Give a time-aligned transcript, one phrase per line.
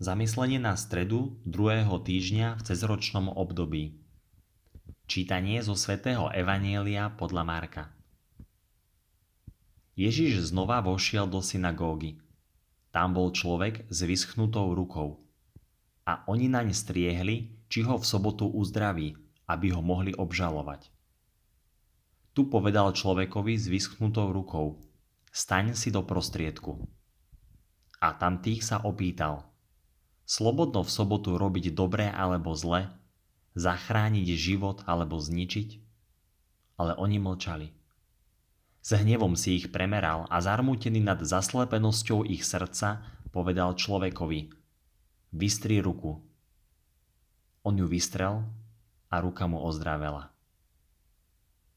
[0.00, 4.00] Zamyslenie na stredu druhého týždňa v cezročnom období.
[5.04, 7.84] Čítanie zo svätého Evanielia podľa Marka.
[10.00, 12.16] Ježiš znova vošiel do synagógy.
[12.88, 15.20] Tam bol človek s vyschnutou rukou.
[16.08, 19.20] A oni naň striehli, či ho v sobotu uzdraví,
[19.52, 20.88] aby ho mohli obžalovať.
[22.32, 24.80] Tu povedal človekovi s vyschnutou rukou.
[25.28, 26.88] Staň si do prostriedku.
[28.00, 29.44] A tam tých sa opýtal–
[30.30, 32.86] Slobodno v sobotu robiť dobré alebo zle,
[33.58, 35.82] zachrániť život alebo zničiť?
[36.78, 37.74] Ale oni mlčali.
[38.78, 43.02] S hnevom si ich premeral a zarmútený nad zaslepenosťou ich srdca
[43.34, 44.54] povedal človekovi
[45.34, 46.22] Vystri ruku.
[47.66, 48.46] On ju vystrel
[49.10, 50.30] a ruka mu ozdravela.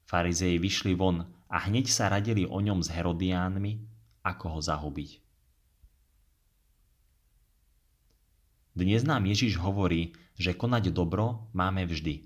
[0.05, 3.81] Farizeji vyšli von a hneď sa radili o ňom s Herodiánmi,
[4.22, 5.33] ako ho zahubiť.
[8.73, 12.25] Dnes nám Ježiš hovorí, že konať dobro máme vždy.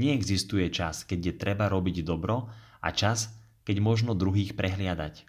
[0.00, 2.48] Neexistuje čas, keď je treba robiť dobro
[2.80, 3.28] a čas,
[3.68, 5.28] keď možno druhých prehliadať.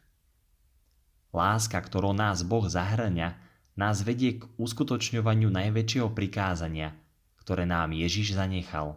[1.36, 3.36] Láska, ktorou nás Boh zahrňa,
[3.76, 6.96] nás vedie k uskutočňovaniu najväčšieho prikázania,
[7.44, 8.96] ktoré nám Ježiš zanechal.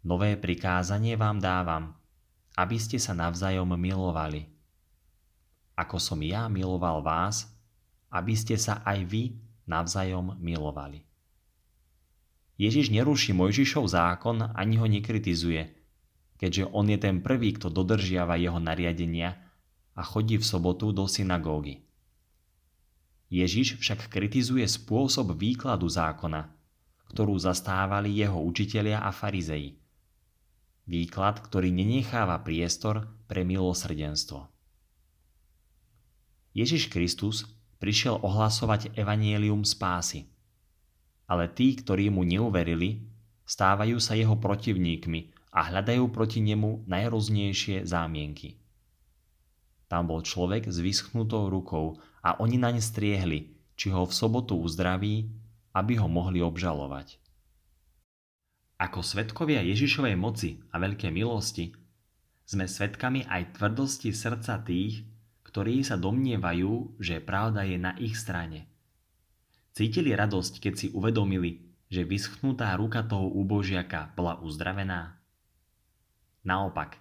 [0.00, 1.92] Nové prikázanie vám dávam,
[2.56, 4.48] aby ste sa navzájom milovali.
[5.76, 7.52] Ako som ja miloval vás,
[8.08, 11.04] aby ste sa aj vy navzájom milovali.
[12.60, 15.72] Ježiš neruší Mojžišov zákon ani ho nekritizuje,
[16.36, 19.36] keďže on je ten prvý, kto dodržiava jeho nariadenia
[19.96, 21.84] a chodí v sobotu do synagógy.
[23.32, 26.50] Ježiš však kritizuje spôsob výkladu zákona,
[27.14, 29.78] ktorú zastávali jeho učitelia a farizeji.
[30.90, 34.50] Výklad, ktorý nenecháva priestor pre milosrdenstvo.
[36.50, 37.46] Ježiš Kristus
[37.80, 40.28] prišiel ohlasovať evanielium spásy.
[41.26, 43.08] Ale tí, ktorí mu neuverili,
[43.48, 48.60] stávajú sa jeho protivníkmi a hľadajú proti nemu najroznejšie zámienky.
[49.90, 55.26] Tam bol človek s vyschnutou rukou a oni naň striehli, či ho v sobotu uzdraví,
[55.74, 57.18] aby ho mohli obžalovať.
[58.78, 61.74] Ako svetkovia Ježišovej moci a veľké milosti,
[62.46, 65.06] sme svetkami aj tvrdosti srdca tých,
[65.50, 68.70] ktorí sa domnievajú, že pravda je na ich strane.
[69.74, 75.18] Cítili radosť, keď si uvedomili, že vyschnutá ruka toho úbožiaka bola uzdravená?
[76.46, 76.94] Naopak,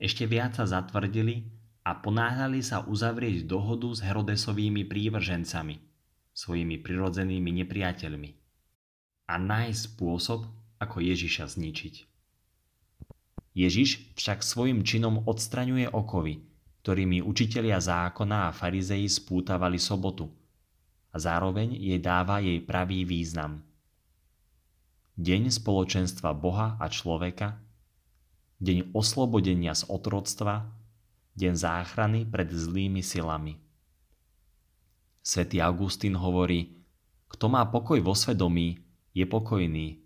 [0.00, 1.44] ešte viac sa zatvrdili
[1.84, 5.76] a ponáhľali sa uzavrieť dohodu s Herodesovými prívržencami,
[6.32, 8.30] svojimi prirodzenými nepriateľmi
[9.28, 10.48] a nájsť spôsob,
[10.80, 11.94] ako Ježiša zničiť.
[13.52, 16.49] Ježiš však svojim činom odstraňuje okovy,
[16.80, 20.32] ktorými učitelia zákona a farizeji spútavali sobotu
[21.12, 23.60] a zároveň jej dáva jej pravý význam.
[25.20, 27.60] Deň spoločenstva Boha a človeka,
[28.64, 30.72] deň oslobodenia z otroctva,
[31.36, 33.60] deň záchrany pred zlými silami.
[35.20, 36.80] Svetý Augustín hovorí,
[37.28, 38.80] kto má pokoj vo svedomí,
[39.12, 40.00] je pokojný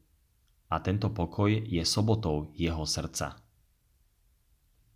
[0.66, 3.38] a tento pokoj je sobotou jeho srdca.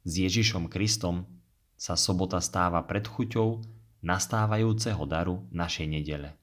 [0.03, 1.38] S Ježišom Kristom
[1.79, 3.63] sa sobota stáva predchuťou
[4.03, 6.35] nastávajúceho daru našej nedele.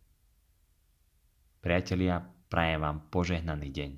[1.60, 3.92] Priatelia, prajem vám požehnaný deň.